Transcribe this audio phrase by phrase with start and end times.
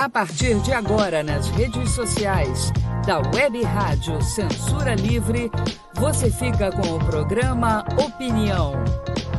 [0.00, 2.72] A partir de agora, nas redes sociais
[3.06, 5.50] da Web Rádio Censura Livre,
[5.94, 8.72] você fica com o programa Opinião.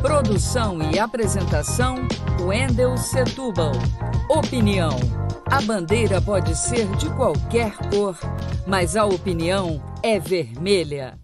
[0.04, 1.96] Produção e apresentação,
[2.42, 3.72] Wendel Setúbal.
[4.30, 5.00] Opinião.
[5.48, 8.16] A bandeira pode ser de qualquer cor,
[8.68, 11.18] mas a opinião é vermelha.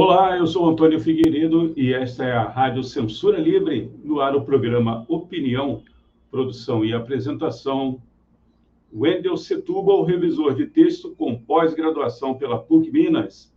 [0.00, 4.44] Olá, eu sou Antônio Figueiredo e esta é a Rádio Censura Livre, no ar o
[4.44, 5.82] programa Opinião,
[6.30, 8.00] produção e apresentação.
[8.94, 13.52] Wendel Setúbal, revisor de texto com pós-graduação pela PUC Minas.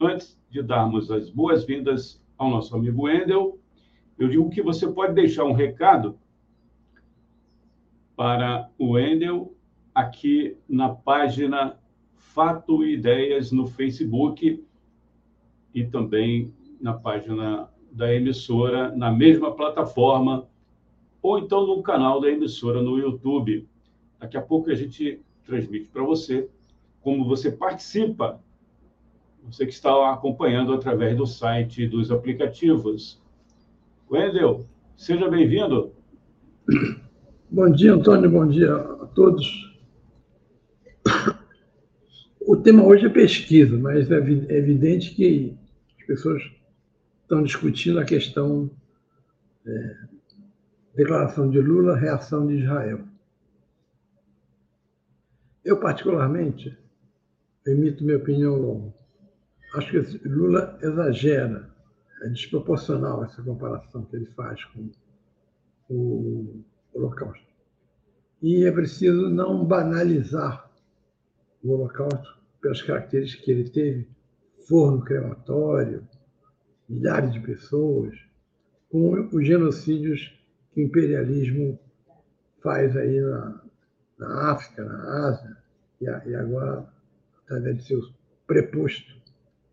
[0.00, 3.56] Antes de darmos as boas-vindas ao nosso amigo Wendel,
[4.18, 6.18] eu digo que você pode deixar um recado
[8.16, 9.54] para o Wendel
[9.94, 11.78] aqui na página
[12.16, 14.66] Fato e Ideias no Facebook
[15.74, 20.46] e também na página da emissora, na mesma plataforma,
[21.22, 23.66] ou então no canal da emissora no YouTube.
[24.20, 26.48] Daqui a pouco a gente transmite para você
[27.00, 28.40] como você participa,
[29.44, 33.20] você que está acompanhando através do site e dos aplicativos.
[34.10, 35.92] Wendel, seja bem-vindo.
[37.50, 39.67] Bom dia, Antônio, bom dia a todos.
[42.48, 45.54] O tema hoje é pesquisa, mas é, é evidente que
[46.00, 46.42] as pessoas
[47.20, 48.70] estão discutindo a questão
[49.66, 49.96] é,
[50.94, 53.00] declaração de Lula, reação de Israel.
[55.62, 56.74] Eu, particularmente,
[57.66, 58.94] emito minha opinião longa.
[59.74, 61.68] Acho que Lula exagera,
[62.22, 64.88] é desproporcional essa comparação que ele faz com
[65.90, 67.46] o Holocausto.
[68.40, 70.66] E é preciso não banalizar
[71.62, 74.08] o Holocausto pelas características que ele teve,
[74.66, 76.06] forno crematório,
[76.88, 78.18] milhares de pessoas,
[78.90, 80.34] com os genocídios
[80.72, 81.78] que o imperialismo
[82.62, 83.62] faz aí na,
[84.18, 85.56] na África, na Ásia,
[86.00, 86.86] e, e agora,
[87.44, 88.00] através de seu
[88.46, 89.16] preposto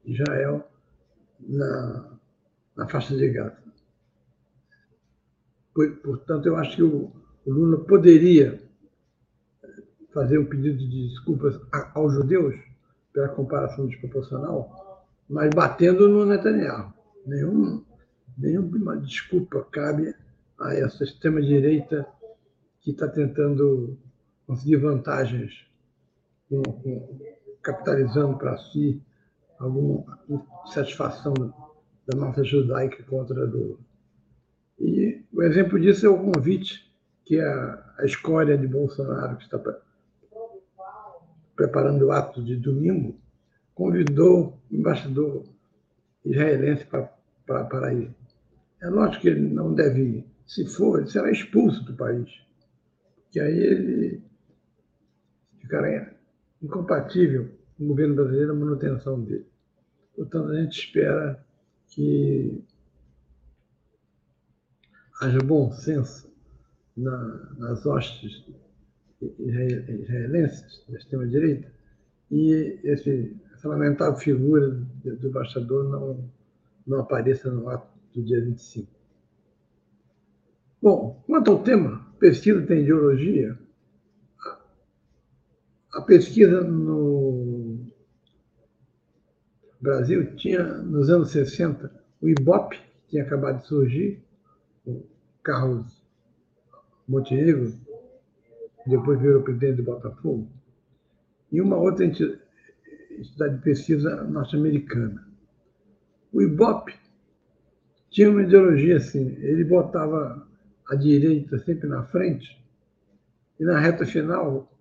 [0.04, 0.70] Israel,
[1.40, 2.18] na,
[2.76, 3.64] na faixa de Gaza.
[6.04, 7.12] Portanto, eu acho que o,
[7.46, 8.62] o Lula poderia
[10.14, 11.60] fazer um pedido de desculpas
[11.94, 12.56] aos judeus
[13.16, 16.94] pela comparação desproporcional, mas batendo no Netanyahu.
[17.26, 17.82] Nenhum,
[18.38, 20.14] nenhuma desculpa cabe
[20.60, 22.06] a essa extrema-direita
[22.82, 23.98] que está tentando
[24.46, 25.66] conseguir vantagens,
[26.50, 27.20] com, com,
[27.64, 29.02] capitalizando para si
[29.60, 30.04] alguma
[30.68, 31.34] satisfação
[32.06, 33.80] da massa judaica contra do.
[34.78, 36.94] E o exemplo disso é o convite
[37.24, 39.58] que a, a escória de Bolsonaro, que está
[41.56, 43.20] preparando o ato de domingo,
[43.74, 45.44] convidou o embaixador
[46.24, 48.14] israelense para, ir.
[48.82, 50.26] É lógico que ele não deve ir.
[50.46, 52.30] Se for, ele será expulso do país.
[53.32, 54.24] Que aí ele
[55.60, 56.12] ficará
[56.62, 59.46] incompatível com o governo brasileiro a manutenção dele.
[60.16, 61.46] Portanto, a gente espera
[61.90, 62.64] que
[65.22, 66.32] haja bom senso
[66.96, 67.18] na,
[67.58, 68.46] nas hostes
[69.22, 71.72] israelenses da extrema-direita,
[72.32, 76.30] e esse, essa lamentável figura do, do embaixador não,
[76.86, 78.92] não apareça no ato do dia 25.
[80.82, 83.58] Bom, quanto ao tema, pesquisa tem ideologia,
[85.94, 87.80] a pesquisa no
[89.80, 94.24] Brasil tinha, nos anos 60, o Ibope, que tinha acabado de surgir,
[94.86, 95.06] o
[95.42, 96.04] Carlos
[97.08, 97.74] Montenegro,
[98.86, 100.48] depois virou presidente do Botafogo,
[101.52, 102.40] e uma outra entidade
[103.56, 105.28] de pesquisa norte-americana.
[106.32, 106.94] O Ibope
[108.10, 110.48] tinha uma ideologia assim, ele botava
[110.90, 112.62] a direita sempre na frente,
[113.60, 114.72] e na reta final,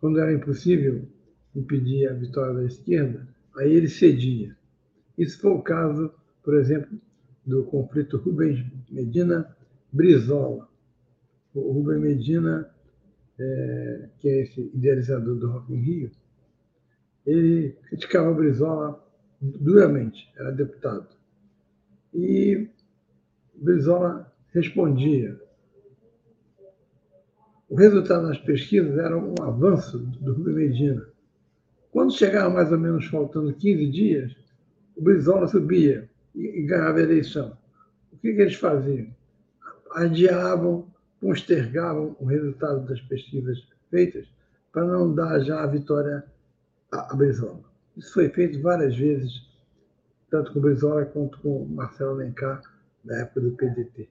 [0.00, 1.06] quando era impossível
[1.54, 4.56] impedir a vitória da esquerda, aí ele cedia.
[5.16, 6.10] Isso foi o caso,
[6.42, 6.98] por exemplo,
[7.44, 10.68] do conflito Rubens Medina-Brizola.
[11.54, 12.72] O Rubens Medina
[13.38, 16.10] é, que é esse idealizador do Rock in Rio,
[17.26, 19.02] ele criticava o Brizola
[19.40, 21.08] duramente, era deputado.
[22.12, 22.68] E
[23.54, 25.40] Brizola respondia.
[27.68, 31.06] O resultado das pesquisas era um avanço do Rubem Medina.
[31.90, 34.36] Quando chegava mais ou menos faltando 15 dias,
[34.96, 37.56] o Brizola subia e, e ganhava a eleição.
[38.12, 39.06] O que, que eles faziam?
[39.92, 40.91] Adiavam
[41.22, 44.26] postergavam o resultado das pesquisas feitas
[44.72, 46.24] para não dar já a vitória
[46.90, 47.62] a Brizola.
[47.96, 49.48] Isso foi feito várias vezes,
[50.28, 52.60] tanto com Brizola quanto com Marcelo Alencar,
[53.04, 54.08] na época do PDT.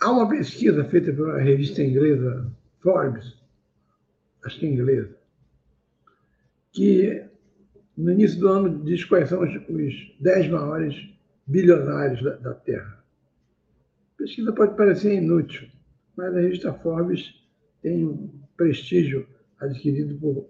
[0.00, 2.50] Há uma pesquisa feita pela revista inglesa
[2.80, 3.36] Forbes,
[4.42, 5.14] acho que é inglesa,
[6.72, 7.26] que
[7.94, 10.94] no início do ano diz quais são os, os 10 maiores
[11.46, 12.99] bilionários da, da Terra.
[14.20, 15.66] Pesquisa pode parecer inútil,
[16.14, 17.42] mas a revista Forbes
[17.80, 19.26] tem um prestígio
[19.58, 20.46] adquirido por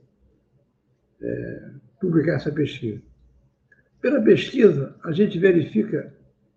[1.22, 1.70] é,
[2.00, 3.00] publicar essa pesquisa.
[4.00, 6.12] Pela pesquisa, a gente verifica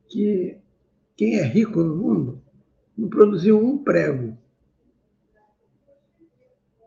[0.09, 0.57] que
[1.15, 2.41] quem é rico no mundo
[2.97, 4.35] não produziu um prego,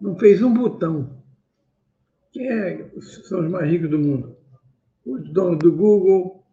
[0.01, 1.23] não fez um botão.
[2.33, 4.37] Quem é, são os mais ricos do mundo?
[5.05, 6.45] O dono do Google,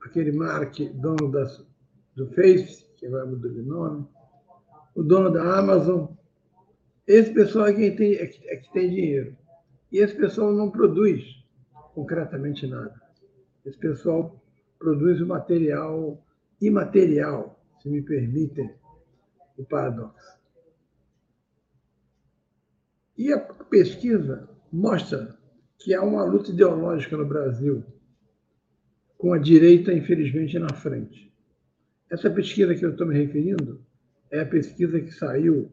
[0.00, 1.46] aquele Mark, dono da,
[2.14, 4.06] do Face, que agora mudou de nome,
[4.94, 6.08] o dono da Amazon.
[7.06, 9.36] Esse pessoal é, quem tem, é, que, é que tem dinheiro.
[9.90, 11.24] E esse pessoal não produz
[11.94, 13.00] concretamente nada.
[13.64, 14.40] Esse pessoal
[14.78, 16.24] produz o material
[16.60, 18.70] imaterial, se me permitem
[19.56, 20.38] o paradoxo.
[23.16, 25.38] E a pesquisa mostra
[25.78, 27.84] que há uma luta ideológica no Brasil,
[29.18, 31.29] com a direita, infelizmente, na frente.
[32.10, 33.80] Essa pesquisa que eu estou me referindo
[34.30, 35.70] é a pesquisa que saiu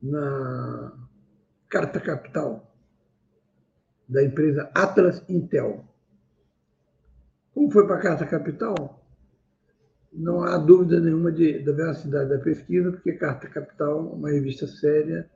[0.00, 0.92] na
[1.68, 2.72] Carta Capital,
[4.08, 5.84] da empresa Atlas Intel.
[7.52, 9.04] Como foi para a Carta Capital?
[10.12, 14.68] Não há dúvida nenhuma de, da veracidade da pesquisa, porque Carta Capital é uma revista
[14.68, 15.28] séria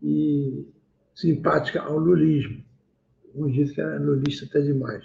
[0.00, 0.68] e
[1.14, 2.64] simpática ao lulismo.
[3.34, 5.04] Uns dizem que é lulista até demais.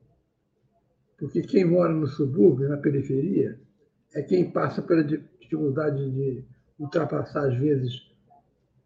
[1.16, 3.58] porque quem mora no subúrbio, na periferia,
[4.12, 6.44] é quem passa pela dificuldade de
[6.78, 8.08] ultrapassar, às vezes,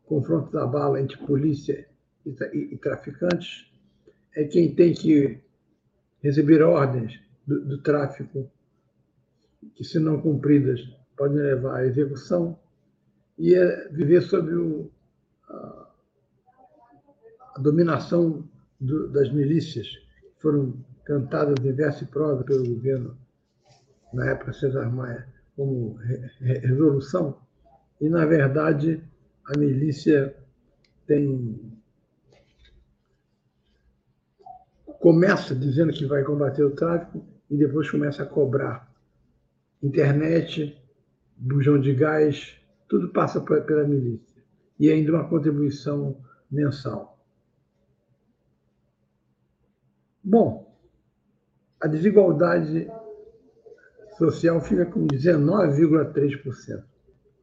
[0.06, 1.86] confrontos a bala entre polícia
[2.24, 2.30] e,
[2.72, 3.70] e, traficantes,
[4.34, 5.40] é quem tem que
[6.22, 8.50] receber ordens do, do tráfico,
[9.74, 10.80] que, se não cumpridas,
[11.16, 12.58] podem levar à execução,
[13.38, 14.90] e é viver sob o,
[15.48, 15.88] a,
[17.56, 18.48] a, dominação
[18.80, 20.74] do, das milícias, que foram
[21.04, 23.16] cantadas em verso e prosa pelo governo,
[24.12, 25.26] na época César Maia,
[25.56, 27.41] como re, resolução,
[28.02, 29.00] e, na verdade,
[29.44, 30.36] a milícia
[31.06, 31.72] tem.
[34.98, 38.92] Começa dizendo que vai combater o tráfico e depois começa a cobrar.
[39.80, 40.76] Internet,
[41.36, 44.42] bujão de gás, tudo passa pela milícia.
[44.80, 47.24] E ainda uma contribuição mensal.
[50.24, 50.76] Bom,
[51.80, 52.88] a desigualdade
[54.18, 56.91] social fica com 19,3%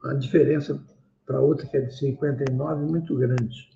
[0.03, 0.79] a diferença
[1.25, 3.69] para outra, que é de 59, muito grande.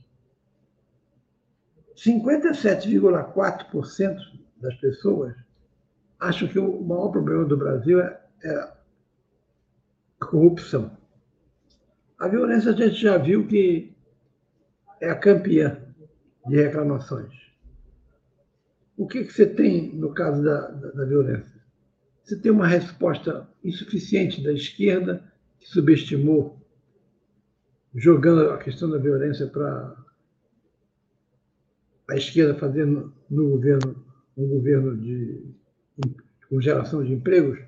[1.96, 4.18] 57,4%
[4.58, 5.36] das pessoas
[6.20, 8.56] acham que o maior problema do Brasil é, é
[10.20, 10.98] a corrupção.
[12.18, 13.96] A violência a gente já viu que
[15.02, 15.80] é a campeã
[16.48, 17.34] de reclamações.
[18.96, 21.52] O que, que você tem no caso da, da, da violência?
[22.24, 25.33] Você tem uma resposta insuficiente da esquerda
[25.64, 26.62] que subestimou,
[27.96, 29.96] jogando a questão da violência para
[32.10, 34.04] a esquerda fazer no, no governo
[34.36, 35.56] um governo de,
[36.50, 37.60] com geração de empregos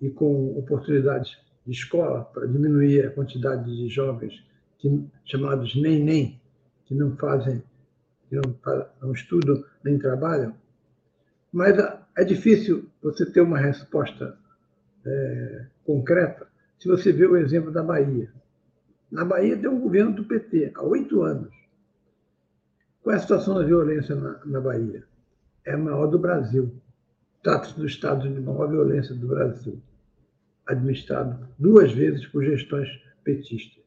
[0.00, 1.36] e com oportunidades
[1.66, 4.42] de escola para diminuir a quantidade de jovens
[4.78, 6.40] que, chamados nem-nem,
[6.86, 7.62] que não fazem,
[8.28, 8.56] que não,
[9.02, 10.54] não estudam nem trabalham.
[11.52, 11.76] Mas
[12.16, 14.38] é difícil você ter uma resposta
[15.04, 18.32] é, concreta se você vê o exemplo da Bahia.
[19.10, 21.52] Na Bahia tem um governo do PT há oito anos.
[23.02, 25.04] Qual é a situação da violência na, na Bahia?
[25.64, 26.74] É a maior do Brasil.
[27.42, 29.80] Trata-se do estado de maior violência do Brasil,
[30.66, 32.88] administrado duas vezes por gestões
[33.22, 33.84] petistas.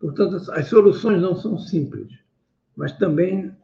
[0.00, 2.08] Portanto, as soluções não são simples,
[2.74, 3.54] mas também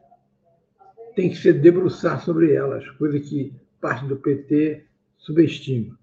[1.15, 4.85] tem que se debruçar sobre elas, coisa que parte do PT
[5.17, 5.96] subestima.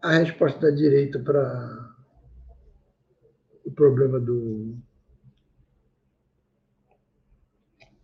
[0.00, 1.92] A resposta da direita para
[3.64, 4.76] o problema do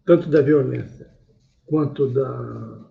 [0.04, 1.08] tanto da violência
[1.64, 2.84] quanto da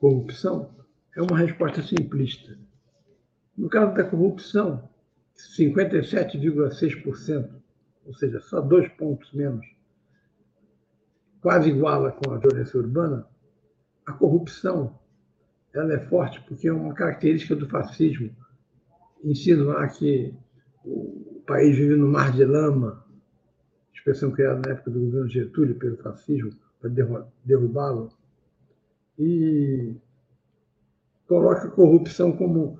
[0.00, 0.74] corrupção
[1.14, 2.58] é uma resposta simplista.
[3.54, 4.88] No caso da corrupção,
[5.36, 7.50] 57,6%,
[8.06, 9.66] ou seja, só dois pontos menos,
[11.42, 13.28] quase iguala com a violência urbana,
[14.06, 14.98] a corrupção
[15.72, 18.34] ela é forte porque é uma característica do fascismo.
[19.24, 20.34] Insinuar que
[20.84, 23.04] o país vive no mar de lama,
[23.92, 26.90] expressão criada na época do governo Getúlio pelo fascismo, para
[27.44, 28.10] derrubá-lo,
[29.18, 29.96] e
[31.26, 32.78] coloca a corrupção como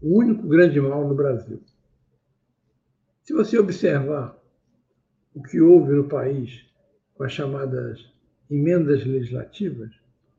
[0.00, 1.60] o único grande mal no Brasil.
[3.22, 4.36] Se você observar
[5.34, 6.64] o que houve no país
[7.14, 8.10] com as chamadas
[8.50, 9.90] emendas legislativas,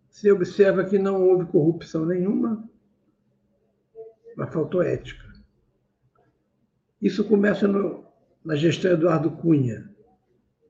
[0.09, 2.67] você observa que não houve corrupção nenhuma,
[4.39, 5.27] mas faltou ética.
[7.01, 8.05] Isso começa no,
[8.43, 9.93] na gestão Eduardo Cunha.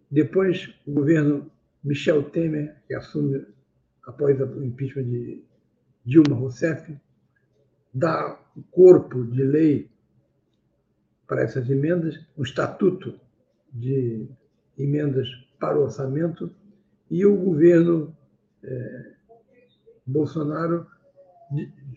[0.09, 1.51] Depois, o governo
[1.83, 3.45] Michel Temer, que assume
[4.07, 5.43] após o impeachment de
[6.03, 6.99] Dilma Rousseff,
[7.93, 9.91] dá o corpo de lei
[11.27, 13.19] para essas emendas, um estatuto
[13.71, 14.27] de
[14.79, 16.51] emendas para o orçamento,
[17.11, 18.17] e o governo
[18.63, 19.13] é,
[20.07, 20.87] Bolsonaro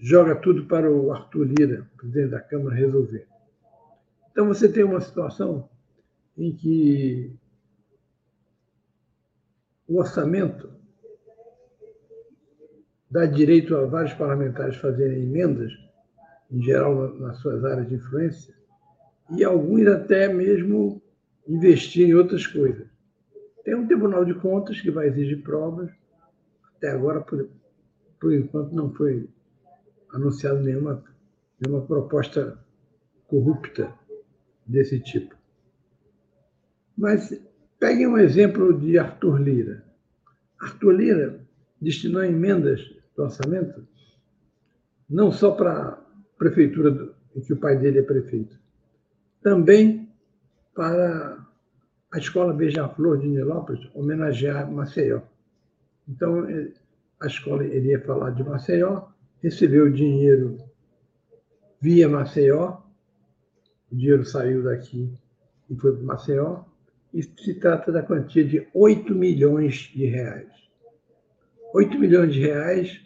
[0.00, 3.26] joga tudo para o Arthur Lira, presidente da Câmara, resolver.
[4.30, 5.68] Então você tem uma situação
[6.36, 7.34] em que
[9.86, 10.70] o orçamento
[13.10, 15.72] dá direito a vários parlamentares fazerem emendas,
[16.50, 18.54] em geral nas suas áreas de influência,
[19.36, 21.02] e alguns até mesmo
[21.46, 22.86] investir em outras coisas.
[23.64, 25.90] Tem um Tribunal de Contas que vai exigir provas.
[26.76, 27.48] Até agora, por,
[28.18, 29.28] por enquanto, não foi
[30.12, 31.02] anunciada nenhuma,
[31.60, 32.58] nenhuma proposta
[33.26, 33.92] corrupta
[34.66, 35.34] desse tipo.
[36.96, 37.40] Mas
[37.78, 39.84] peguem um exemplo de Arthur Lira.
[40.60, 41.40] Arthur Lira
[41.80, 42.80] destinou emendas
[43.16, 43.86] do orçamento
[45.08, 45.98] não só para a
[46.38, 48.58] prefeitura em que o pai dele é prefeito,
[49.42, 50.08] também
[50.74, 51.46] para
[52.12, 55.20] a Escola Beija-Flor de Nilópolis homenagear Maceió.
[56.08, 56.46] Então,
[57.20, 59.11] a escola iria falar de Maceió,
[59.42, 60.58] recebeu dinheiro
[61.80, 62.78] via Maceió,
[63.90, 65.12] o dinheiro saiu daqui
[65.68, 66.64] e foi para Maceió,
[67.12, 70.48] e se trata da quantia de 8 milhões de reais.
[71.74, 73.00] 8 milhões de reais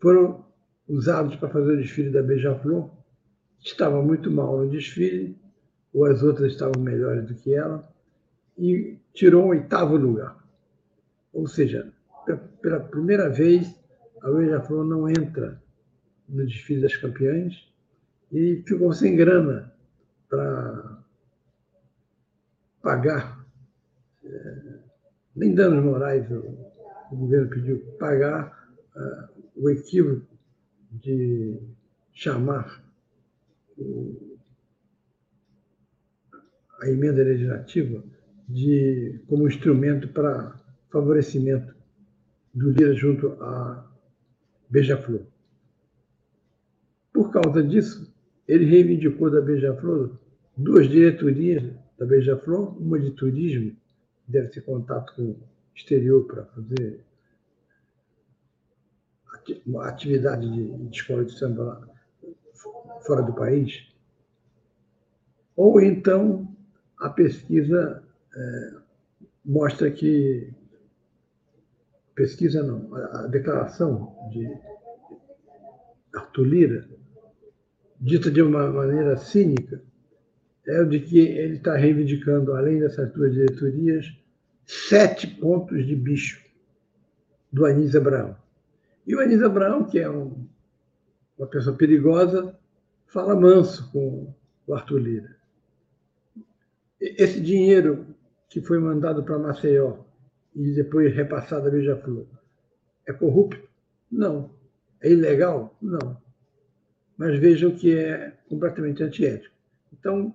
[0.00, 0.44] foram
[0.88, 2.90] usados para fazer o desfile da Beija-Flor.
[3.60, 5.38] Estava muito mal no desfile,
[5.94, 7.88] ou as outras estavam melhores do que ela,
[8.58, 10.44] e tirou o oitavo lugar.
[11.32, 11.90] Ou seja,
[12.60, 13.74] pela primeira vez,
[14.24, 15.62] a Beija-Flor não entra
[16.26, 17.70] no desfile das campeãs
[18.32, 19.70] e ficou sem grana
[20.30, 21.04] para
[22.82, 23.46] pagar,
[24.24, 24.78] é,
[25.36, 26.38] nem danos morais o,
[27.12, 28.66] o governo pediu, pagar
[28.96, 30.26] uh, o equívoco
[30.90, 31.60] de
[32.14, 32.82] chamar
[33.76, 34.38] o,
[36.80, 38.02] a emenda legislativa
[38.48, 40.58] de, como instrumento para
[40.90, 41.74] favorecimento
[42.54, 43.93] do Lira junto a
[44.74, 45.22] Beija-Flor.
[47.12, 48.12] Por causa disso,
[48.48, 50.18] ele reivindicou da Beija-Flor
[50.56, 51.62] duas diretorias
[51.96, 53.76] da Beija-Flor, uma de turismo,
[54.26, 55.36] deve ter contato com o
[55.76, 57.04] exterior para fazer
[59.64, 61.88] uma atividade de, escola de samba
[63.06, 63.86] fora do país,
[65.54, 66.48] ou então
[66.98, 68.02] a pesquisa
[68.34, 68.74] é,
[69.44, 70.52] mostra que
[72.14, 74.48] pesquisa não, a, declaração de
[76.14, 76.88] Arthur Lira,
[78.00, 79.82] dita de uma maneira cínica,
[80.66, 84.06] é o de que ele está reivindicando, além dessas duas diretorias,
[84.64, 86.42] sete pontos de bicho
[87.52, 88.36] do Anísio Abraão.
[89.06, 90.46] E o Anísio Abraão, que é um
[91.36, 92.56] uma pessoa perigosa,
[93.06, 94.32] fala manso com
[94.66, 95.36] o Arthur Lira.
[97.00, 98.06] Esse dinheiro
[98.48, 99.98] que foi mandado para Maceió
[100.54, 102.26] e depois repassado a Beija-Flor
[103.06, 103.68] é corrupto?
[104.10, 104.50] Não.
[105.00, 105.76] É ilegal?
[105.80, 106.16] Não.
[107.16, 109.54] Mas vejam que é completamente antiético.
[109.92, 110.34] Então,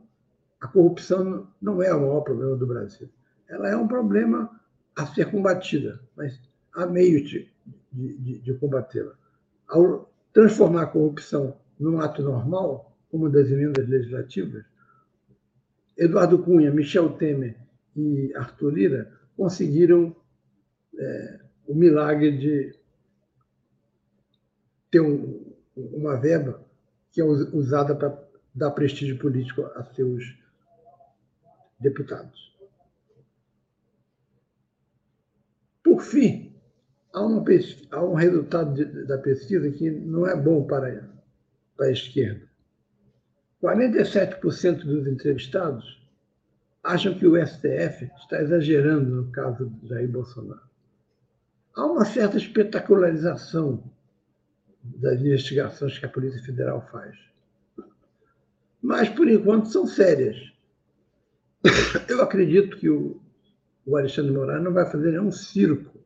[0.61, 3.09] a corrupção não é o maior problema do Brasil.
[3.47, 4.59] Ela é um problema
[4.95, 6.39] a ser combatida, mas
[6.73, 7.49] há meios de,
[7.91, 9.13] de, de combatê-la.
[9.67, 14.63] Ao transformar a corrupção num ato normal, como das emendas legislativas,
[15.97, 17.57] Eduardo Cunha, Michel Temer
[17.95, 20.13] e Arthur Lira conseguiram
[20.97, 22.75] é, o milagre de
[24.91, 26.61] ter um, uma verba
[27.09, 28.21] que é usada para
[28.53, 30.37] dar prestígio político a seus
[31.79, 32.53] deputados.
[35.81, 36.53] Por fim,
[37.13, 37.41] há, uma,
[37.91, 41.09] há um resultado de, da pesquisa que não é bom para,
[41.77, 42.45] para a esquerda.
[43.63, 45.98] 47% dos entrevistados
[46.83, 50.69] acham que o STF está exagerando no caso de Jair Bolsonaro.
[51.75, 53.83] Há uma certa espetacularização
[54.83, 57.17] das investigações que a Polícia Federal faz.
[58.81, 60.37] Mas, por enquanto, são sérias.
[62.07, 63.21] Eu acredito que o,
[63.87, 65.99] Alexandre Moraes não vai fazer nenhum circo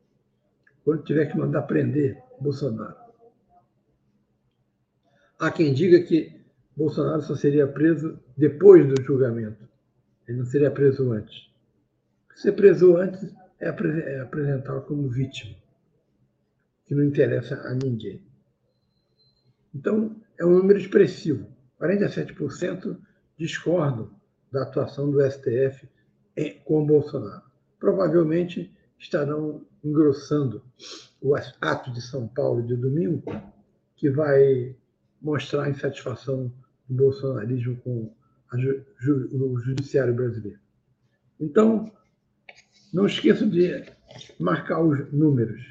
[0.83, 2.95] quando tiver que mandar prender Bolsonaro.
[5.39, 6.41] Há quem diga que
[6.75, 9.67] Bolsonaro só seria preso depois do julgamento.
[10.33, 11.47] Ele não seria preso antes.
[12.35, 15.55] Ser preso antes é, é apresentá-lo como vítima,
[16.85, 18.19] que não interessa a ninguém.
[19.75, 21.47] Então, é um número expressivo.
[21.79, 22.97] 47%
[23.37, 24.09] discordam
[24.51, 25.87] da atuação do STF
[26.65, 27.43] com Bolsonaro.
[27.79, 30.63] Provavelmente estarão engrossando
[31.21, 33.23] o ato de São Paulo de domingo,
[33.95, 34.75] que vai
[35.21, 36.51] mostrar a insatisfação
[36.89, 38.12] do bolsonarismo com
[38.55, 40.59] o judiciário brasileiro.
[41.39, 41.89] Então,
[42.93, 43.85] não esqueçam de
[44.39, 45.61] marcar os números.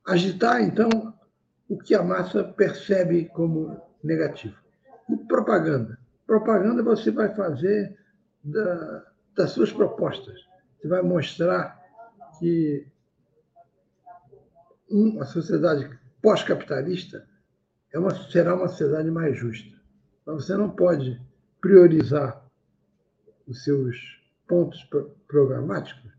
[0.06, 0.90] Agitar, então,
[1.70, 4.56] o que a massa percebe como negativo.
[5.10, 5.98] E propaganda.
[6.26, 7.98] Propaganda você vai fazer
[8.44, 10.53] da, das suas propostas
[10.84, 11.82] você vai mostrar
[12.38, 12.86] que
[14.90, 17.26] uma sociedade pós-capitalista
[17.94, 19.80] é uma, será uma sociedade mais justa.
[20.26, 21.22] Mas você não pode
[21.62, 22.46] priorizar
[23.48, 23.96] os seus
[24.46, 24.86] pontos
[25.26, 26.12] programáticos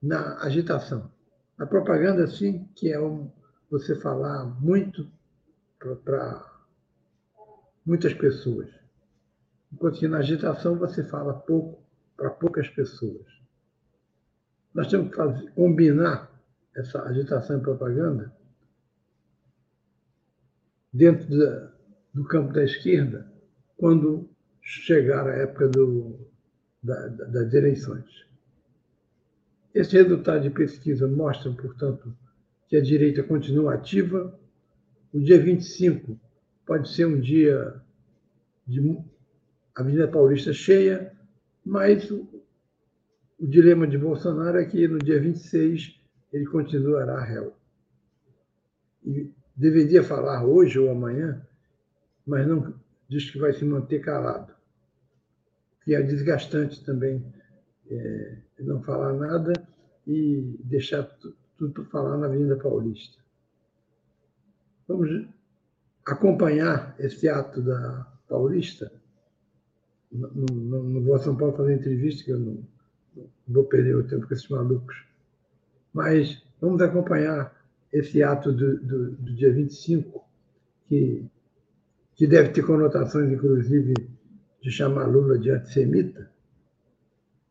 [0.00, 1.10] na agitação.
[1.58, 3.28] A propaganda, sim, que é um,
[3.68, 5.10] você falar muito
[6.04, 6.62] para
[7.84, 8.70] muitas pessoas.
[9.72, 11.82] Enquanto que na agitação você fala pouco
[12.16, 13.37] para poucas pessoas.
[14.74, 16.30] Nós temos que fazer, combinar
[16.76, 18.32] essa agitação e propaganda
[20.92, 21.72] dentro da,
[22.14, 23.30] do campo da esquerda
[23.76, 24.28] quando
[24.62, 26.28] chegar a época do,
[26.82, 28.26] da, das eleições.
[29.74, 32.16] Esse resultado de pesquisa mostra, portanto,
[32.68, 34.38] que a direita continua ativa.
[35.12, 36.18] O dia 25
[36.66, 37.80] pode ser um dia
[38.66, 38.98] de
[39.74, 41.12] Avenida Paulista cheia,
[41.64, 42.10] mas
[43.38, 46.00] o, dilema de Bolsonaro é que no dia 26
[46.32, 47.54] ele continuará réu.
[49.04, 51.46] E deveria falar hoje ou amanhã,
[52.26, 52.74] mas não
[53.08, 54.52] diz que vai se manter calado.
[55.86, 57.24] E é desgastante também
[57.90, 59.52] é, não falar nada
[60.06, 61.04] e deixar
[61.56, 63.18] tudo para falar na Avenida Paulista.
[64.86, 65.26] Vamos
[66.06, 68.92] acompanhar esse ato da Paulista.
[70.10, 72.62] Não, não, não vou a São Paulo fazer entrevista, que eu não
[73.46, 75.04] vou perder o tempo com esses malucos.
[75.92, 77.56] Mas vamos acompanhar
[77.92, 80.24] esse ato do, do, do dia 25,
[80.86, 81.24] que,
[82.14, 83.94] que deve ter conotações, inclusive,
[84.62, 86.30] de chamar Lula de antissemita.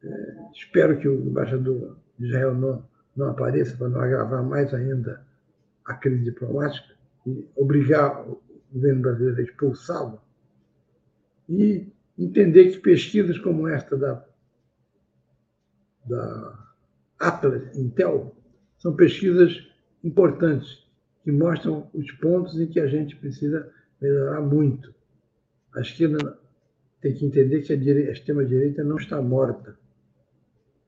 [0.03, 5.25] É, espero que o embaixador de Israel não, não apareça para não agravar mais ainda
[5.85, 10.21] a crise diplomática e obrigar o governo brasileiro a expulsá-lo.
[11.49, 14.25] E entender que pesquisas como esta da,
[16.07, 16.67] da
[17.19, 18.35] Atlas Intel
[18.77, 19.67] são pesquisas
[20.03, 20.85] importantes
[21.23, 24.93] que mostram os pontos em que a gente precisa melhorar muito.
[25.75, 26.39] A esquerda
[27.01, 29.77] tem que entender que a, a extrema-direita não está morta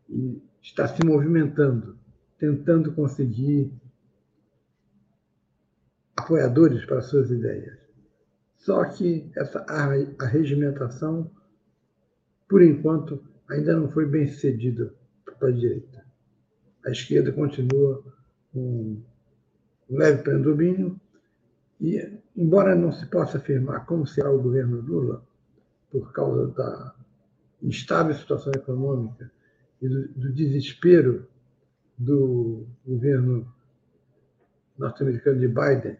[0.07, 1.97] e está se movimentando,
[2.37, 3.71] tentando conseguir
[6.15, 7.77] apoiadores para suas ideias.
[8.57, 9.65] Só que essa
[10.19, 11.31] arregimentação,
[12.47, 14.93] por enquanto, ainda não foi bem sucedida
[15.39, 16.05] para a direita.
[16.85, 18.03] A esquerda continua
[18.51, 19.01] com
[19.89, 20.99] um leve predomínio
[21.79, 25.23] e, embora não se possa afirmar como será o governo Lula,
[25.91, 26.95] por causa da
[27.61, 29.31] instável situação econômica
[29.81, 31.27] e do, do desespero
[31.97, 33.51] do governo
[34.77, 35.97] norte-americano de Biden,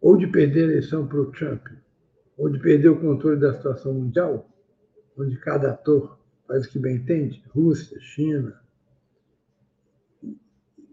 [0.00, 1.66] ou de perder a eleição para o Trump,
[2.36, 4.48] ou de perder o controle da situação mundial,
[5.16, 6.17] onde cada ator
[6.48, 8.60] o que bem entende, Rússia, China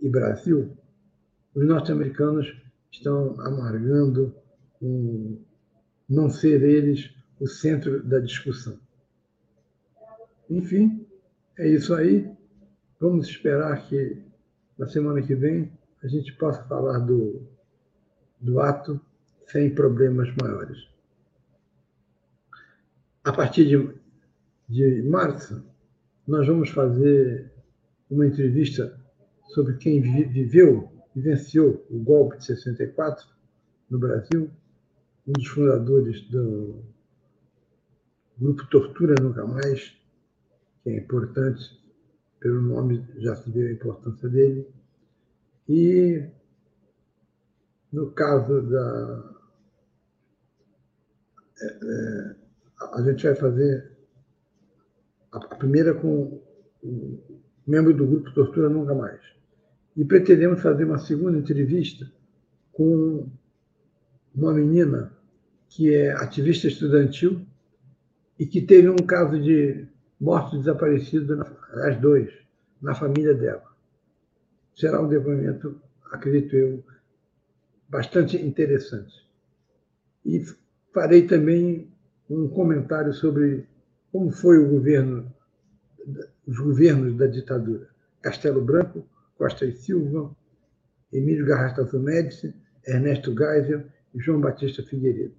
[0.01, 0.75] e Brasil,
[1.53, 2.53] os norte-americanos
[2.91, 4.35] estão amargando
[4.81, 5.41] um,
[6.07, 8.79] não ser eles o centro da discussão.
[10.49, 11.05] Enfim,
[11.57, 12.29] é isso aí.
[12.99, 14.21] Vamos esperar que
[14.77, 15.71] na semana que vem
[16.03, 17.41] a gente possa falar do,
[18.39, 18.99] do ato
[19.47, 20.87] sem problemas maiores.
[23.23, 23.95] A partir de,
[24.67, 25.63] de março,
[26.27, 27.51] nós vamos fazer
[28.09, 28.99] uma entrevista
[29.49, 33.27] sobre quem viveu e venceu o golpe de 64
[33.89, 34.49] no Brasil,
[35.27, 36.83] um dos fundadores do
[38.37, 39.95] Grupo Tortura Nunca Mais,
[40.83, 41.79] que é importante,
[42.39, 44.67] pelo nome já se vê a importância dele.
[45.67, 46.27] E,
[47.91, 49.35] no caso da.
[51.61, 52.45] É, é
[52.93, 53.94] a gente vai fazer
[55.35, 56.41] a primeira com
[57.67, 59.19] membro do grupo Tortura Nunca Mais.
[59.95, 62.09] E pretendemos fazer uma segunda entrevista
[62.71, 63.27] com
[64.33, 65.11] uma menina
[65.69, 67.45] que é ativista estudantil
[68.37, 69.87] e que teve um caso de
[70.19, 71.41] morte desaparecido,
[71.83, 72.31] as dois,
[72.81, 73.63] na família dela.
[74.75, 76.83] Será um depoimento, acredito eu,
[77.89, 79.25] bastante interessante.
[80.25, 80.43] E
[80.93, 81.89] farei também
[82.29, 83.65] um comentário sobre
[84.15, 85.29] como foi o governo,
[86.47, 87.89] os governos da ditadura.
[88.21, 89.05] Castelo Branco,
[89.37, 90.33] Costa e Silva,
[91.11, 92.55] Emílio Garrastazu Médici,
[92.87, 95.35] Ernesto Geisel e João Batista Figueiredo.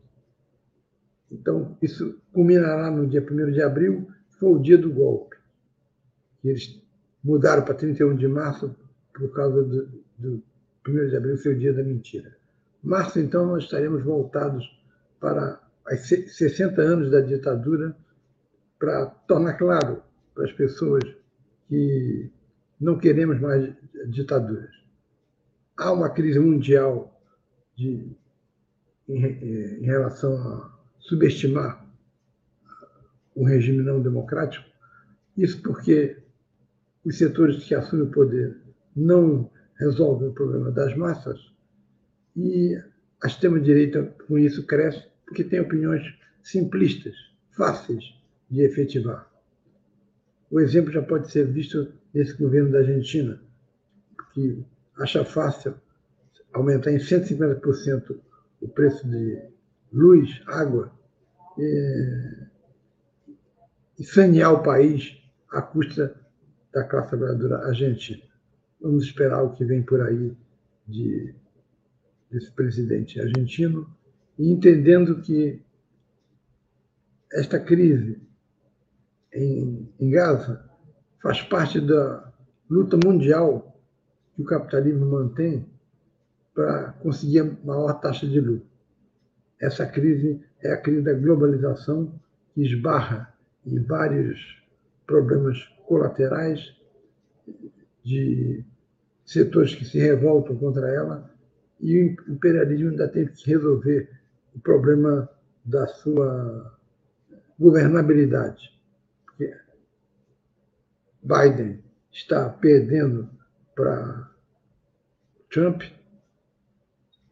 [1.31, 5.37] Então, isso culminará no dia 1 de abril, foi o dia do golpe.
[6.45, 6.79] Eles
[7.25, 8.77] mudaram para 31 de março
[9.15, 10.43] por causa do, do
[10.87, 12.37] 1 de abril ser o dia da mentira.
[12.85, 14.67] Março, então, nós estaremos voltados
[15.19, 15.59] para
[15.91, 17.97] os 60 anos da ditadura,
[18.79, 20.03] para tornar claro
[20.35, 21.03] para as pessoas
[21.69, 22.31] que
[22.81, 23.75] não queremos mais
[24.09, 24.71] ditaduras.
[25.77, 27.21] Há uma crise mundial
[27.75, 28.17] de,
[29.09, 31.85] em, em relação a subestimar
[33.35, 34.67] um regime não democrático,
[35.37, 36.17] isso porque
[37.05, 38.57] os setores que assumem o poder
[38.95, 41.39] não resolvem o problema das massas
[42.35, 42.75] e
[43.23, 46.03] a extrema-direita, com isso, cresce porque tem opiniões
[46.43, 47.15] simplistas,
[47.51, 48.17] fáceis
[48.51, 49.31] de efetivar.
[50.51, 53.41] O exemplo já pode ser visto nesse governo da Argentina,
[54.33, 54.65] que
[54.99, 55.75] acha fácil
[56.53, 58.19] aumentar em 150%
[58.61, 59.43] o preço de
[59.93, 60.93] luz, água,
[61.59, 62.47] é,
[63.99, 65.19] e sanear o país
[65.51, 66.15] à custa
[66.73, 68.23] da classe trabalhadora argentina.
[68.81, 70.37] Vamos esperar o que vem por aí
[70.87, 71.35] de,
[72.31, 73.91] desse presidente argentino
[74.39, 75.63] e entendendo que
[77.33, 78.21] esta crise
[79.37, 80.65] em, em Gaza
[81.23, 82.33] faz parte da
[82.69, 83.77] luta mundial
[84.35, 85.67] que o capitalismo mantém
[86.55, 88.67] para conseguir a maior taxa de lucro.
[89.61, 92.13] Essa crise é a crise da globalização
[92.55, 93.33] que esbarra
[93.65, 94.63] em vários
[95.07, 96.75] problemas colaterais
[98.03, 98.65] de
[99.25, 101.31] setores que se revoltam contra ela
[101.81, 104.09] e o imperialismo ainda tem que resolver
[104.55, 105.29] o problema
[105.65, 106.75] da sua
[107.59, 108.76] governabilidade.
[111.27, 113.29] Biden está perdendo
[113.75, 114.31] para
[115.51, 115.83] Trump.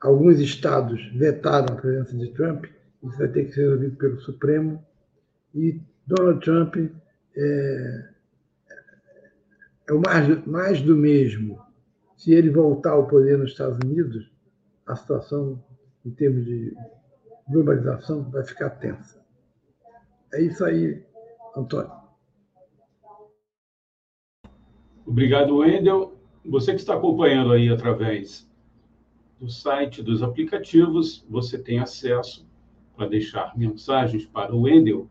[0.00, 2.66] Alguns estados vetaram a presença de Trump,
[3.02, 4.85] isso vai ter que ser resolvido pelo Supremo.
[5.54, 6.76] E Donald Trump
[7.37, 8.09] é,
[9.88, 11.62] é o mais, mais do mesmo.
[12.16, 14.30] Se ele voltar ao poder nos Estados Unidos,
[14.87, 15.62] a situação,
[16.04, 16.76] em termos de
[17.48, 19.22] globalização, vai ficar tensa.
[20.33, 21.02] É isso aí,
[21.57, 22.03] Antônio.
[25.06, 26.14] Obrigado, Wendel.
[26.44, 28.50] Você que está acompanhando aí através
[29.40, 32.46] do site, dos aplicativos, você tem acesso
[32.96, 35.08] para deixar mensagens para o Wendel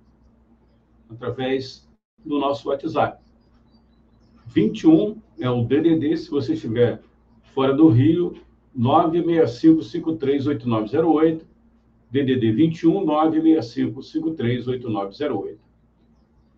[1.09, 1.87] através
[2.25, 3.21] do nosso WhatsApp.
[4.47, 7.01] 21 é o DDD, se você estiver
[7.53, 8.35] fora do Rio,
[8.77, 11.41] 965538908,
[12.09, 15.57] DDD 21 965538908.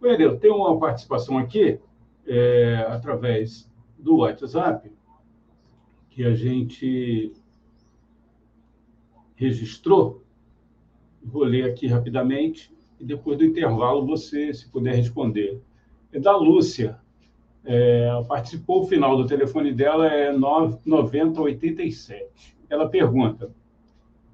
[0.01, 1.77] Wendel, tem uma participação aqui,
[2.27, 4.91] é, através do WhatsApp,
[6.09, 7.33] que a gente
[9.35, 10.23] registrou.
[11.21, 15.61] Vou ler aqui rapidamente e depois do intervalo você, se puder responder.
[16.11, 16.99] É da Lúcia.
[17.63, 22.55] É, participou, o final do telefone dela é 9087.
[22.69, 23.49] Ela pergunta: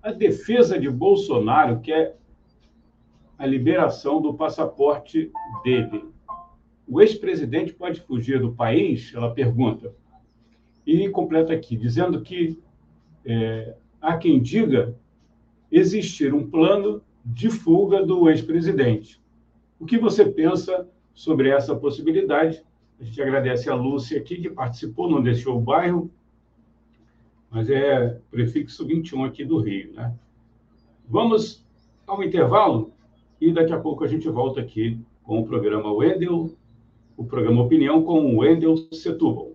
[0.03, 2.17] a defesa de Bolsonaro quer
[3.37, 5.31] a liberação do passaporte
[5.63, 6.03] dele.
[6.91, 9.13] O ex-presidente pode fugir do país?
[9.15, 9.95] Ela pergunta.
[10.85, 12.59] E completa aqui, dizendo que
[13.25, 14.93] é, há quem diga
[15.71, 19.21] existir um plano de fuga do ex-presidente.
[19.79, 22.61] O que você pensa sobre essa possibilidade?
[22.99, 26.11] A gente agradece a Lúcia aqui, que participou, não deixou o bairro,
[27.49, 29.93] mas é prefixo 21 aqui do Rio.
[29.93, 30.13] Né?
[31.07, 31.65] Vamos
[32.05, 32.91] ao intervalo
[33.39, 36.53] e daqui a pouco a gente volta aqui com o programa Wendel,
[37.21, 39.51] o programa Opinião com Wendel Setúbal.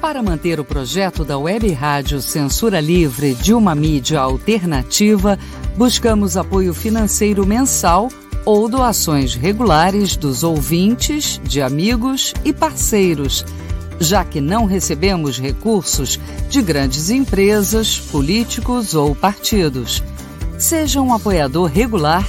[0.00, 5.38] Para manter o projeto da Web Rádio Censura Livre de uma mídia alternativa,
[5.76, 8.08] buscamos apoio financeiro mensal
[8.44, 13.44] ou doações regulares dos ouvintes, de amigos e parceiros,
[14.00, 20.02] já que não recebemos recursos de grandes empresas, políticos ou partidos.
[20.58, 22.28] Seja um apoiador regular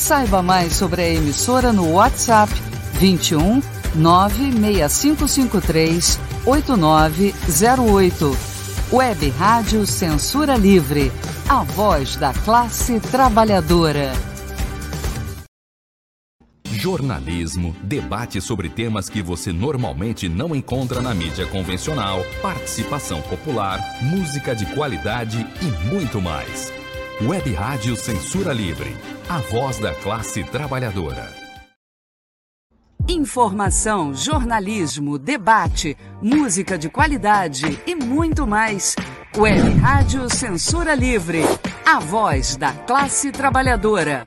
[0.00, 2.50] Saiba mais sobre a emissora no WhatsApp
[2.94, 3.60] 21
[3.96, 8.36] 96553 8908.
[8.90, 11.12] Web Rádio Censura Livre.
[11.46, 14.14] A voz da classe trabalhadora.
[16.64, 24.56] Jornalismo, debate sobre temas que você normalmente não encontra na mídia convencional, participação popular, música
[24.56, 26.79] de qualidade e muito mais.
[27.22, 28.96] Web Rádio Censura Livre.
[29.28, 31.28] A voz da classe trabalhadora.
[33.06, 38.96] Informação, jornalismo, debate, música de qualidade e muito mais.
[39.36, 41.42] Web Rádio Censura Livre,
[41.84, 44.26] a voz da classe trabalhadora.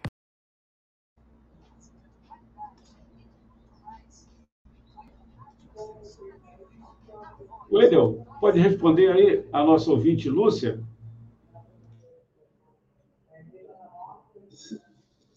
[7.72, 10.80] Wendel, pode responder aí a nossa ouvinte Lúcia?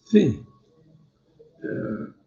[0.09, 0.45] Sim.
[1.63, 2.17] É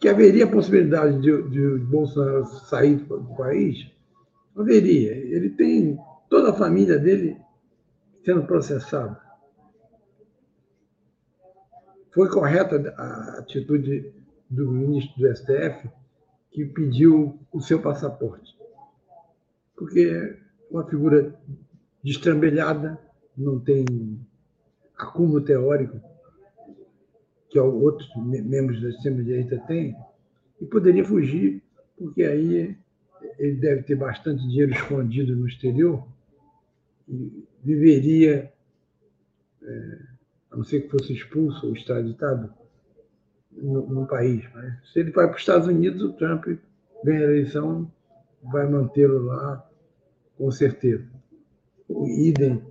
[0.00, 3.86] que haveria possibilidade de, de Bolsonaro sair do país?
[4.56, 5.14] Haveria.
[5.14, 5.98] Ele tem
[6.30, 7.38] toda a família dele
[8.24, 9.20] sendo processada.
[12.12, 14.12] Foi correta a atitude
[14.48, 15.88] do ministro do STF
[16.50, 18.56] que pediu o seu passaporte.
[19.76, 20.36] Porque
[20.70, 21.38] uma figura
[22.02, 22.98] destrambelhada,
[23.36, 23.84] não tem
[25.02, 26.00] acúmulo teórico
[27.48, 29.96] que outros membros da extrema-direita têm,
[30.60, 31.62] e poderia fugir,
[31.96, 32.76] porque aí
[33.38, 36.06] ele deve ter bastante dinheiro escondido no exterior
[37.08, 38.52] e viveria,
[39.62, 39.98] é,
[40.52, 42.54] a não ser que fosse expulso ou extraditado,
[43.52, 44.44] no, no país.
[44.54, 46.46] Mas se ele vai para os Estados Unidos, o Trump
[47.04, 47.90] ganha a eleição,
[48.42, 49.68] vai mantê-lo lá,
[50.36, 51.06] com certeza.
[51.88, 52.62] O idem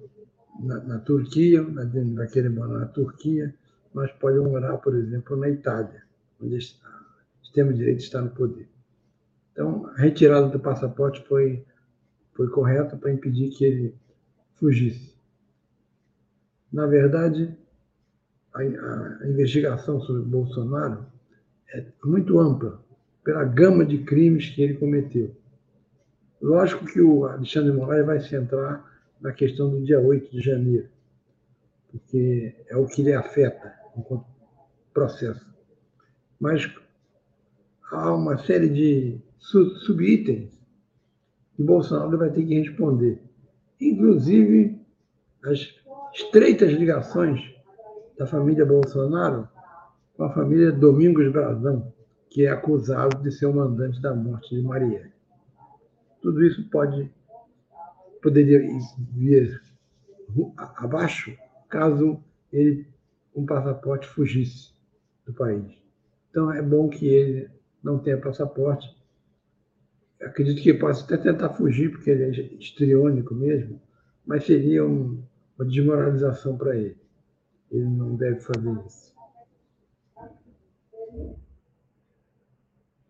[0.60, 3.54] na, na Turquia, vai querer morar na Turquia,
[3.94, 6.04] mas pode morar, por exemplo, na Itália,
[6.42, 8.68] onde o sistema de direito está no poder.
[9.52, 11.66] Então, a retirada do passaporte foi,
[12.34, 13.96] foi correta para impedir que ele
[14.56, 15.14] fugisse.
[16.72, 17.58] Na verdade,
[18.54, 21.06] a, a investigação sobre Bolsonaro
[21.74, 22.80] é muito ampla,
[23.24, 25.36] pela gama de crimes que ele cometeu.
[26.42, 28.89] Lógico que o Alexandre Moraes vai se centrar
[29.22, 30.90] na questão do dia 8 de janeiro,
[31.92, 34.26] porque é o que lhe afeta enquanto
[34.94, 35.48] processo.
[36.40, 36.74] Mas
[37.92, 40.52] há uma série de subitens
[41.56, 43.22] que Bolsonaro vai ter que responder,
[43.80, 44.80] inclusive
[45.44, 45.74] as
[46.14, 47.42] estreitas ligações
[48.18, 49.48] da família Bolsonaro
[50.16, 51.94] com a família Domingos Brazão,
[52.30, 55.12] que é acusado de ser o mandante da morte de Marielle.
[56.22, 57.10] Tudo isso pode
[58.22, 58.60] poderia
[59.12, 59.62] vir
[60.56, 61.36] abaixo
[61.68, 62.88] caso ele
[63.36, 64.74] um passaporte fugisse
[65.26, 65.72] do país.
[66.30, 67.50] Então é bom que ele
[67.84, 68.96] não tenha passaporte.
[70.22, 73.82] Acredito que possa até tentar fugir, porque ele é histriônico mesmo,
[74.26, 75.24] mas seria um,
[75.58, 76.98] uma desmoralização para ele.
[77.72, 79.14] Ele não deve fazer isso.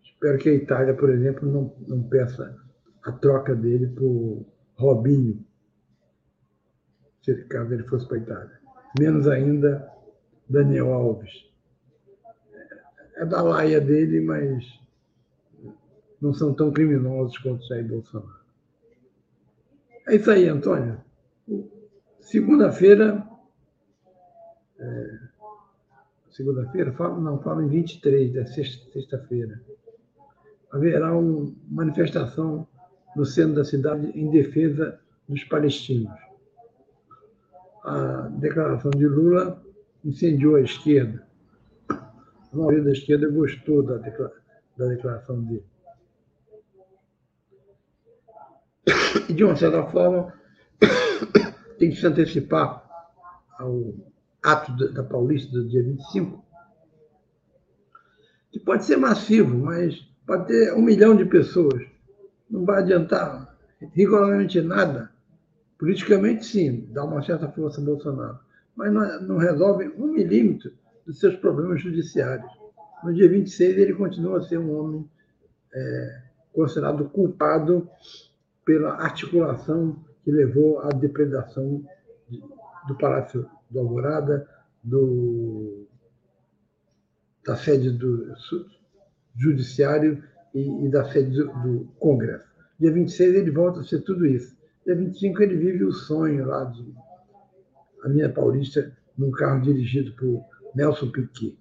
[0.04, 2.56] Espero que a Itália, por exemplo, não, não peça
[3.02, 4.46] a troca dele por
[4.80, 5.46] Robinho,
[7.22, 8.60] se caso ele fosse para Itália.
[8.98, 9.92] Menos ainda
[10.48, 11.50] Daniel Alves.
[13.18, 14.80] É da laia dele, mas
[16.22, 18.40] não são tão criminosos quanto Jair Bolsonaro.
[20.08, 21.02] É isso aí, Antônio.
[22.22, 23.28] Segunda-feira.
[24.80, 25.20] É,
[26.32, 26.96] Segunda-feira?
[27.20, 29.62] Não, falo em 23, é sexta-feira.
[30.72, 32.66] Haverá uma manifestação
[33.16, 36.12] no centro da cidade em defesa dos palestinos.
[37.84, 39.62] A declaração de Lula
[40.04, 41.28] incendiou a esquerda.
[41.90, 45.66] A maioria da esquerda gostou da, da declaração dele.
[49.28, 50.34] E, de uma certa forma,
[51.78, 52.84] tem que se antecipar
[53.58, 53.94] ao
[54.44, 56.44] ato da Paulista do dia 25,
[58.52, 59.96] que pode ser massivo, mas
[60.26, 61.89] pode ter um milhão de pessoas.
[62.50, 63.58] Não vai adiantar
[63.94, 65.12] rigorosamente nada.
[65.78, 68.40] Politicamente, sim, dá uma certa força a Bolsonaro
[68.80, 70.72] mas não, não resolvem um milímetro
[71.06, 72.50] dos seus problemas judiciários.
[73.04, 75.10] No dia 26, ele continua a ser um homem
[75.74, 76.22] é,
[76.54, 77.90] considerado culpado
[78.64, 81.84] pela articulação que levou à depredação
[82.88, 84.48] do Palácio do Alvorada,
[84.82, 85.86] do,
[87.46, 88.34] da sede do
[89.36, 92.48] Judiciário e, e da sede do, do, Congresso.
[92.80, 94.58] Dia 26 ele volta a ser tudo isso.
[94.86, 96.94] Dia 25 ele vive o sonho lá de
[98.04, 100.42] a minha Paulista num carro dirigido por
[100.74, 101.58] Nelson Piquet.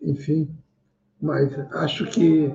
[0.00, 0.56] Enfim,
[1.20, 2.46] mas acho que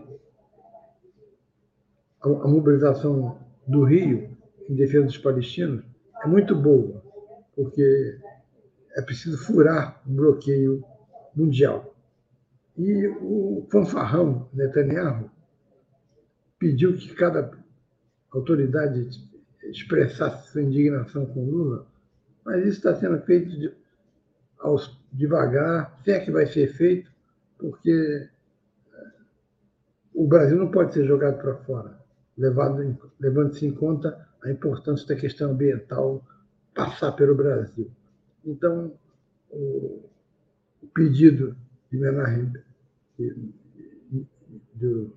[2.21, 4.35] a, a mobilização do Rio
[4.67, 5.83] em defesa dos palestinos
[6.23, 7.01] é muito boa,
[7.55, 8.19] porque
[8.95, 10.83] é preciso furar o bloqueio
[11.35, 11.95] mundial.
[12.77, 15.29] E o fanfarrão Netanyahu
[16.59, 17.51] pediu que cada
[18.31, 19.09] autoridade
[19.63, 21.87] expressasse sua indignação com Lula
[22.47, 23.73] mas isso está sendo feito de,
[24.59, 27.11] aos, devagar, se é que vai ser feito,
[27.57, 28.29] porque
[28.93, 29.11] eh,
[30.13, 31.99] o Brasil não pode ser jogado para fora,
[32.37, 36.25] levando-se em conta a importância da questão ambiental
[36.73, 37.91] passar pelo Brasil.
[38.45, 38.93] Então,
[39.49, 40.07] o,
[40.93, 41.53] pedido
[41.91, 42.53] de Menachem,
[44.75, 45.13] do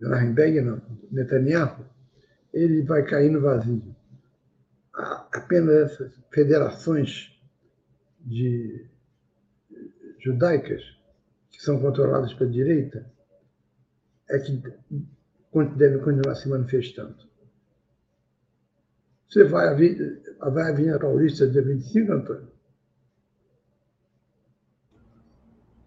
[0.00, 1.84] Menachem não, Netanyahu,
[2.52, 3.94] ele vai cair no vazio
[4.94, 7.36] apenas essas federações
[8.20, 8.86] de
[10.20, 10.82] judaicas
[11.50, 13.12] que são controladas pela direita
[14.30, 14.62] é que
[15.76, 17.16] devem continuar se manifestando.
[19.28, 22.52] Você vai à, vai à Avenida Paulista dia 25, Antônio?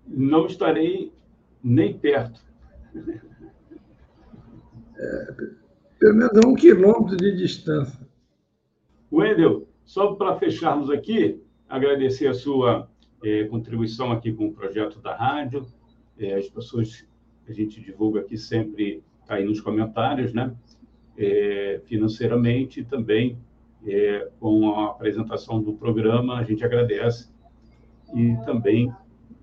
[0.06, 1.14] Não estarei
[1.68, 2.42] nem perto.
[4.98, 5.34] É,
[6.00, 8.08] pelo menos a um quilômetro de distância.
[9.12, 12.90] Wendel, Só para fecharmos aqui, agradecer a sua
[13.24, 15.66] é, contribuição aqui com o projeto da rádio.
[16.18, 17.06] É, as pessoas
[17.48, 20.56] a gente divulga aqui sempre tá aí nos comentários, né?
[21.18, 23.38] É, financeiramente também
[23.86, 27.30] é, com a apresentação do programa, a gente agradece
[28.14, 28.94] e também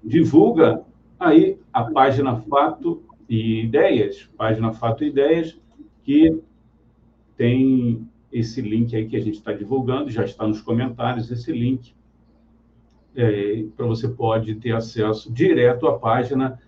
[0.02, 0.84] divulga
[1.26, 5.58] aí a página Fato e Ideias, página Fato e Ideias,
[6.02, 6.40] que
[7.36, 11.94] tem esse link aí que a gente está divulgando, já está nos comentários esse link,
[13.14, 16.60] é, para você pode ter acesso direto à página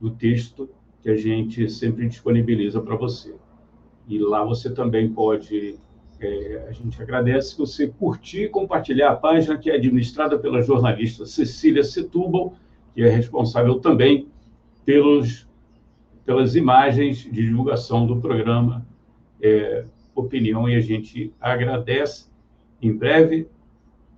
[0.00, 0.68] do texto
[1.00, 3.34] que a gente sempre disponibiliza para você.
[4.08, 5.78] E lá você também pode,
[6.20, 10.60] é, a gente agradece se você curtir e compartilhar a página que é administrada pela
[10.62, 12.54] jornalista Cecília Setúbal,
[12.96, 14.26] que é responsável também
[14.82, 15.46] pelos,
[16.24, 18.86] pelas imagens de divulgação do programa
[19.40, 19.84] é,
[20.14, 22.24] Opinião, e a gente agradece.
[22.80, 23.48] Em breve,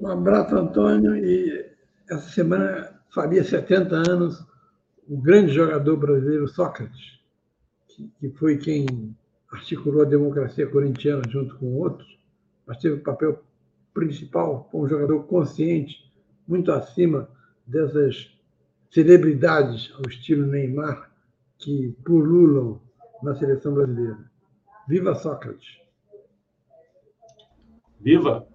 [0.00, 1.66] Um abraço, Antônio, e
[2.10, 4.46] essa semana faria 70 anos
[5.08, 7.20] o grande jogador brasileiro Sócrates,
[8.18, 9.16] que foi quem
[9.50, 12.18] articulou a democracia corintiana junto com outros,
[12.66, 13.42] mas teve o papel
[13.94, 15.96] principal como um jogador consciente,
[16.46, 17.28] muito acima
[17.66, 18.30] dessas
[18.90, 21.10] celebridades ao estilo Neymar
[21.58, 22.80] que pululam
[23.22, 24.30] na seleção brasileira.
[24.88, 25.80] Viva Sócrates!
[28.00, 28.46] Viva!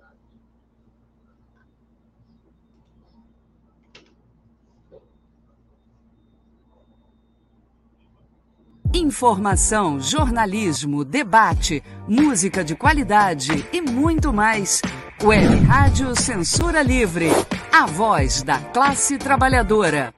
[8.93, 14.81] Informação, jornalismo, debate, música de qualidade e muito mais.
[15.23, 17.27] Web Rádio Censura Livre,
[17.71, 20.13] a voz da classe trabalhadora.